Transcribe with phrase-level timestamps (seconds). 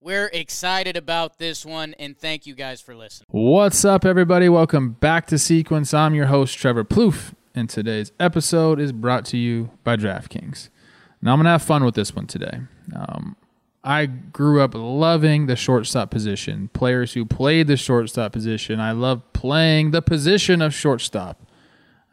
[0.00, 3.26] we're excited about this one, and thank you guys for listening.
[3.30, 4.48] What's up, everybody?
[4.48, 5.94] Welcome back to Sequence.
[5.94, 10.68] I'm your host, Trevor Plouffe, and today's episode is brought to you by DraftKings.
[11.22, 12.60] Now, I'm going to have fun with this one today.
[12.94, 13.36] Um,
[13.82, 18.80] I grew up loving the shortstop position, players who played the shortstop position.
[18.80, 21.40] I love playing the position of shortstop.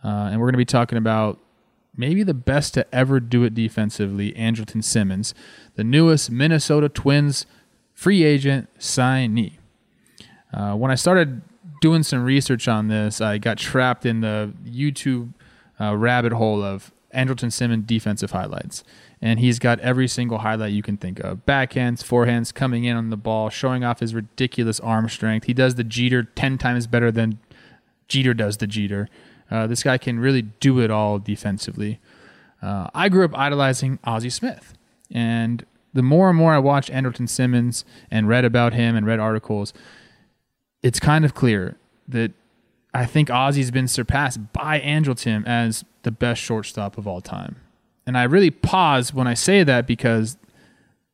[0.04, 1.40] Uh, and we're going to be talking about
[1.96, 5.34] maybe the best to ever do it defensively, Andrelton Simmons,
[5.76, 7.46] the newest Minnesota Twins
[7.94, 9.54] free agent signee.
[10.54, 11.42] Uh, when I started
[11.82, 15.34] doing some research on this, I got trapped in the YouTube
[15.80, 18.84] uh, rabbit hole of Andrelton Simmons defensive highlights.
[19.22, 23.10] And he's got every single highlight you can think of backhands, forehands, coming in on
[23.10, 25.46] the ball, showing off his ridiculous arm strength.
[25.46, 27.40] He does the Jeter 10 times better than
[28.08, 29.08] Jeter does the Jeter.
[29.50, 32.00] Uh, this guy can really do it all defensively.
[32.62, 34.74] Uh, I grew up idolizing Ozzie Smith.
[35.12, 39.20] And the more and more I watched Andrelton Simmons and read about him and read
[39.20, 39.74] articles,
[40.82, 41.78] it's kind of clear
[42.08, 42.32] that
[42.94, 47.56] I think Ozzie's been surpassed by Andrelton as the best shortstop of all time.
[48.06, 50.38] And I really pause when I say that because,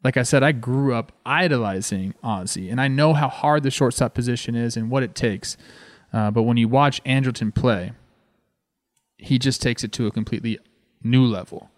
[0.03, 4.13] like I said, I grew up idolizing Ozzie, and I know how hard the shortstop
[4.13, 5.55] position is and what it takes.
[6.11, 7.91] Uh, but when you watch Andrelton play,
[9.17, 10.57] he just takes it to a completely
[11.03, 11.69] new level.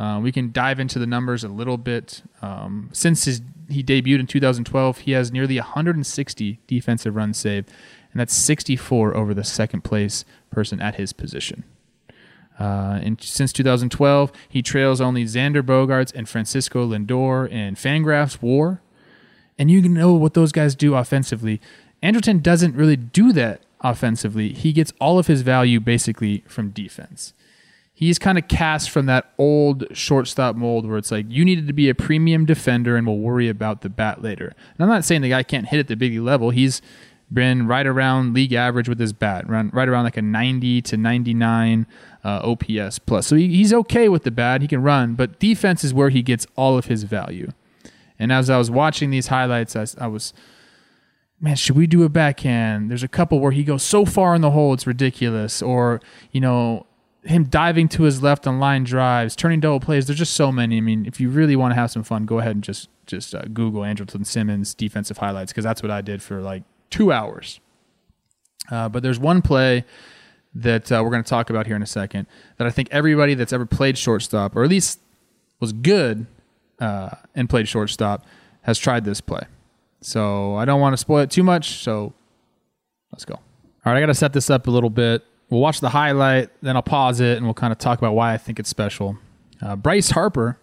[0.00, 2.22] Uh, we can dive into the numbers a little bit.
[2.40, 7.68] Um, since his, he debuted in 2012, he has nearly 160 defensive runs saved,
[8.10, 11.64] and that's 64 over the second place person at his position.
[12.58, 18.80] Uh, and since 2012, he trails only Xander Bogaerts and Francisco Lindor in Fangraphs WAR.
[19.58, 21.60] And you know what those guys do offensively.
[22.02, 24.54] Andrelton doesn't really do that offensively.
[24.54, 27.34] He gets all of his value basically from defense
[28.00, 31.72] he's kind of cast from that old shortstop mold where it's like you needed to
[31.74, 34.46] be a premium defender and we'll worry about the bat later.
[34.46, 36.48] And I'm not saying the guy can't hit at the big level.
[36.48, 36.80] He's
[37.32, 41.86] been right around league average with his bat, right, around like a 90 to 99
[42.24, 43.26] uh, OPS plus.
[43.26, 44.62] So he, he's okay with the bat.
[44.62, 47.52] He can run, but defense is where he gets all of his value.
[48.18, 50.32] And as I was watching these highlights, I, I was,
[51.38, 52.90] man, should we do a backhand?
[52.90, 55.60] There's a couple where he goes so far in the hole, it's ridiculous.
[55.62, 56.00] Or,
[56.32, 56.86] you know,
[57.24, 60.06] him diving to his left on line drives, turning double plays.
[60.06, 60.78] There's just so many.
[60.78, 63.34] I mean, if you really want to have some fun, go ahead and just just
[63.34, 67.60] uh, Google Andrelton Simmons defensive highlights because that's what I did for like two hours.
[68.70, 69.84] Uh, but there's one play
[70.54, 72.26] that uh, we're going to talk about here in a second
[72.56, 75.00] that I think everybody that's ever played shortstop or at least
[75.58, 76.26] was good
[76.80, 78.24] uh, and played shortstop
[78.62, 79.42] has tried this play.
[80.00, 81.82] So I don't want to spoil it too much.
[81.82, 82.14] So
[83.12, 83.34] let's go.
[83.34, 83.42] All
[83.92, 85.24] right, I got to set this up a little bit.
[85.50, 88.32] We'll watch the highlight, then I'll pause it, and we'll kind of talk about why
[88.32, 89.18] I think it's special.
[89.60, 90.58] Uh, Bryce Harper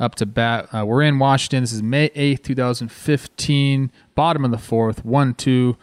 [0.00, 0.68] up to bat.
[0.74, 1.62] Uh, we're in Washington.
[1.62, 3.92] This is May 8th, 2015.
[4.16, 5.04] Bottom of the fourth.
[5.04, 5.76] 1 2.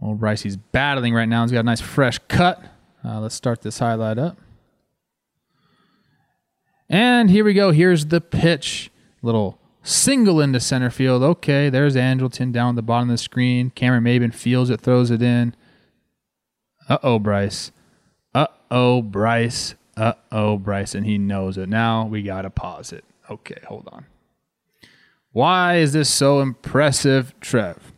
[0.00, 1.42] Well, Bryce, he's battling right now.
[1.42, 2.62] He's got a nice fresh cut.
[3.04, 4.38] Uh, let's start this highlight up.
[6.88, 7.72] And here we go.
[7.72, 8.90] Here's the pitch.
[9.22, 11.22] Little single into center field.
[11.22, 13.70] Okay, there's Andrelton down at the bottom of the screen.
[13.70, 15.54] Cameron Maybin feels it, throws it in.
[16.92, 17.72] Uh oh, Bryce.
[18.34, 19.76] Uh oh, Bryce.
[19.96, 20.94] Uh oh, Bryce.
[20.94, 21.70] And he knows it.
[21.70, 23.02] Now we got to pause it.
[23.30, 24.04] Okay, hold on.
[25.32, 27.94] Why is this so impressive, Trev?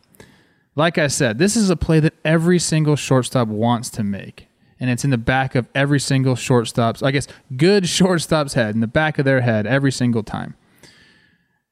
[0.75, 4.47] Like I said, this is a play that every single shortstop wants to make.
[4.79, 8.79] And it's in the back of every single shortstop's, I guess, good shortstop's head, in
[8.79, 10.55] the back of their head every single time.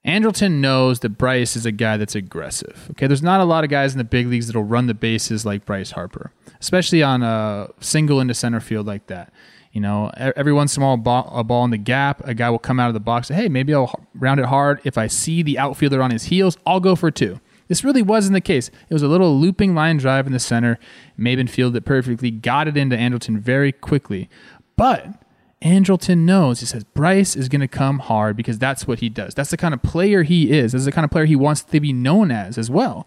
[0.06, 2.88] Andrelton knows that Bryce is a guy that's aggressive.
[2.91, 5.45] Okay, there's not a lot of guys in the big leagues that'll run the bases
[5.45, 6.33] like Bryce Harper,
[6.63, 9.33] especially on a single into center field like that.
[9.74, 12.57] You know, every once in a while, a ball, in the gap, a guy will
[12.57, 13.27] come out of the box.
[13.27, 14.80] Say, hey, maybe I'll round it hard.
[14.86, 17.42] If I see the outfielder on his heels, I'll go for two.
[17.68, 18.69] This really wasn't the case.
[18.89, 20.80] It was a little looping line drive in the center.
[21.19, 24.30] Maybin fielded it perfectly, got it into Andrelton very quickly.
[24.77, 25.21] But
[25.62, 26.62] Andrelton knows.
[26.62, 29.33] He says Bryce is going to come hard because that's what he does.
[29.33, 30.71] That's the kind of player he is.
[30.71, 33.06] That's the kind of player he wants to be known as as well.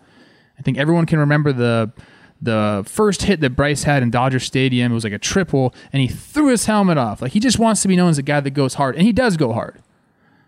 [0.59, 1.93] I think everyone can remember the
[2.41, 4.93] the first hit that Bryce had in Dodger Stadium.
[4.93, 7.23] It was like a triple, and he threw his helmet off.
[7.23, 9.13] Like he just wants to be known as a guy that goes hard, and he
[9.13, 9.83] does go hard.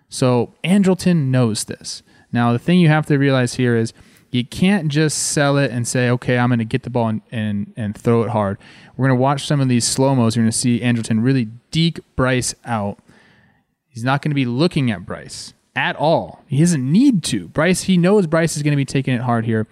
[0.09, 2.03] So Andrelton knows this.
[2.33, 3.93] Now the thing you have to realize here is
[4.31, 7.23] You can't just sell it and say, okay, I'm going to get the ball and,
[7.33, 8.59] and, and throw it hard.
[8.97, 10.37] We're going to watch some of these slow mos.
[10.37, 12.99] You're going to see Andrelton really deke Bryce out.
[13.89, 16.45] He's not going to be looking at Bryce at all.
[16.47, 17.49] He doesn't need to.
[17.49, 19.67] Bryce, he knows Bryce is going to be taking it hard here.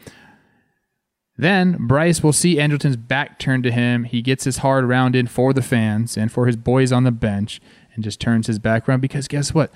[1.39, 4.05] Then Bryce will see Andrelton's back turned to him.
[4.05, 7.11] He gets his hard round in for the fans and for his boys on the
[7.13, 7.61] bench
[7.95, 9.71] and just turns his back around because guess what?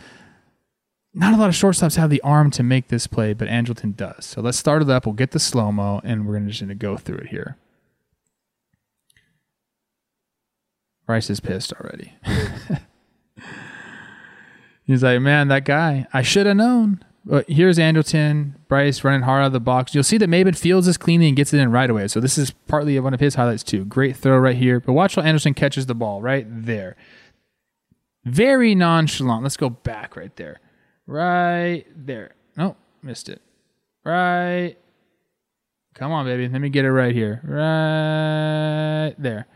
[1.12, 4.25] Not a lot of shortstops have the arm to make this play, but Andrelton does.
[4.25, 5.05] So let's start it up.
[5.05, 7.57] We'll get the slow mo and we're just going to go through it here.
[11.06, 12.15] Bryce is pissed already.
[14.85, 17.05] He's like, man, that guy, I should have known.
[17.25, 19.94] But here's Andrelton, Bryce running hard out of the box.
[19.94, 22.08] You'll see that Maybin fields this cleanly and gets it in right away.
[22.08, 23.84] So this is partly one of his highlights too.
[23.84, 24.81] Great throw right here.
[24.81, 26.96] But watch how Anderson catches the ball right there.
[28.25, 29.43] Very nonchalant.
[29.43, 30.61] Let's go back right there.
[31.06, 32.34] Right there.
[32.56, 33.43] Nope, missed it.
[34.05, 34.76] Right.
[35.94, 36.49] Come on, baby.
[36.49, 37.40] Let me get it right here.
[37.44, 39.46] Right there.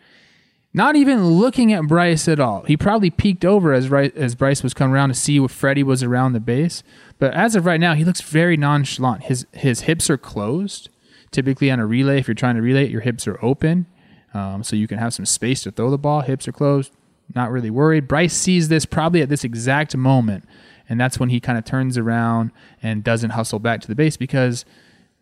[0.77, 2.65] Not even looking at Bryce at all.
[2.65, 6.03] He probably peeked over as as Bryce was coming around to see if Freddie was
[6.03, 6.83] around the base.
[7.21, 9.25] But as of right now, he looks very nonchalant.
[9.25, 10.89] His his hips are closed.
[11.31, 13.87] Typically on a relay, if you're trying to relay your hips are open,
[14.35, 16.23] um, so you can have some space to throw the ball.
[16.23, 16.93] Hips are closed.
[17.35, 18.09] Not really worried.
[18.09, 20.45] Bryce sees this probably at this exact moment,
[20.89, 22.51] and that's when he kind of turns around
[22.83, 24.65] and doesn't hustle back to the base because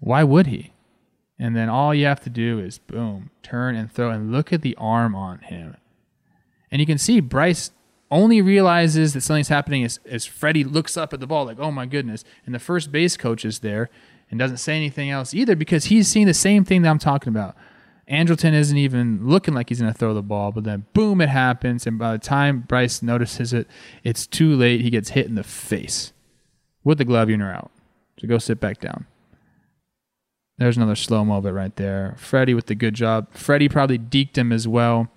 [0.01, 0.73] why would he?
[1.43, 4.63] And then all you have to do is boom, turn and throw, and look at
[4.63, 5.77] the arm on him.
[6.71, 7.73] And you can see Bryce
[8.13, 11.73] only realizes that something's happening as, as Freddie looks up at the ball, like, oh
[11.73, 12.23] my goodness.
[12.47, 13.91] And the first base coach is there
[14.31, 17.33] and doesn't say anything else either because he's seeing the same thing that I'm talking
[17.33, 17.57] about.
[18.09, 21.29] Andrelton isn't even looking like he's going to throw the ball, but then boom, it
[21.29, 21.89] happens.
[21.89, 23.67] And by the time Bryce notices it,
[24.05, 24.83] it's too late.
[24.83, 26.13] He gets hit in the face
[26.85, 27.29] with the glove.
[27.29, 27.73] You're out.
[28.21, 29.07] So go sit back down.
[30.63, 32.15] There's another slow mo bit right there.
[32.19, 33.27] Freddie with the good job.
[33.33, 35.09] Freddie probably deked him as well.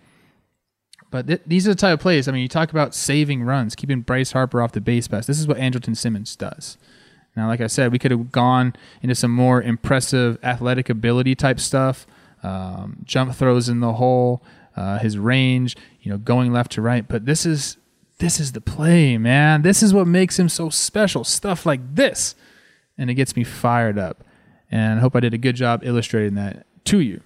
[1.12, 2.28] But th- these are the type of plays.
[2.28, 5.28] I mean, you talk about saving runs, keeping Bryce Harper off the base pass.
[5.28, 6.78] This is what Andrelton Simmons does.
[7.36, 11.60] Now, like I said, we could have gone into some more impressive athletic ability type
[11.60, 12.08] stuff,
[12.42, 14.42] um, jump throws in the hole,
[14.76, 17.08] uh, his range, you know, going left to right.
[17.08, 17.78] But this is
[18.18, 19.62] this is the play, man.
[19.62, 21.24] This is what makes him so special.
[21.24, 22.34] Stuff like this,
[22.98, 24.24] and it gets me fired up.
[24.72, 27.22] And I hope I did a good job illustrating that to you.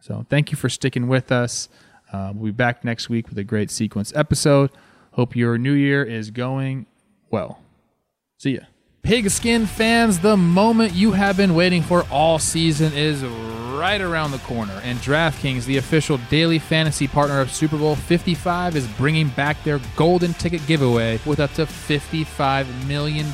[0.00, 1.68] So thank you for sticking with us.
[2.12, 4.70] Uh, we'll be back next week with a great sequence episode.
[5.12, 6.86] Hope your new year is going
[7.30, 7.60] well.
[8.38, 8.60] See ya.
[9.02, 14.38] Pigskin fans, the moment you have been waiting for all season is right around the
[14.38, 19.62] corner, and DraftKings, the official daily fantasy partner of Super Bowl 55, is bringing back
[19.64, 23.26] their golden ticket giveaway with up to $55 million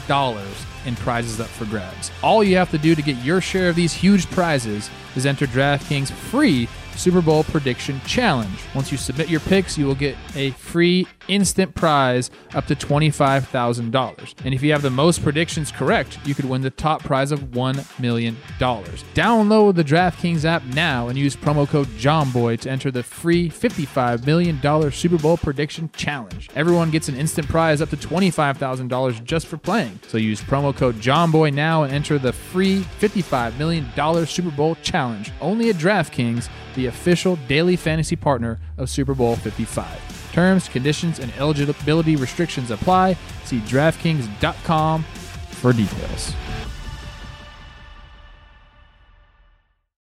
[0.88, 2.10] in prizes up for grabs.
[2.22, 5.46] All you have to do to get your share of these huge prizes is enter
[5.46, 6.68] DraftKings free
[6.98, 8.58] Super Bowl prediction challenge.
[8.74, 14.34] Once you submit your picks, you will get a free instant prize up to $25,000.
[14.44, 17.40] And if you have the most predictions correct, you could win the top prize of
[17.40, 18.36] $1 million.
[18.58, 24.26] Download the DraftKings app now and use promo code JOHNBOY to enter the free $55
[24.26, 26.50] million Super Bowl prediction challenge.
[26.54, 30.00] Everyone gets an instant prize up to $25,000 just for playing.
[30.08, 35.30] So use promo code JOHNBOY now and enter the free $55 million Super Bowl challenge
[35.40, 40.32] only at DraftKings the official daily fantasy partner of Super Bowl 55.
[40.32, 43.16] Terms, conditions, and eligibility restrictions apply.
[43.44, 45.02] See DraftKings.com
[45.50, 46.34] for details.